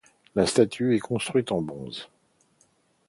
[0.33, 2.09] La statue est construite en bronze.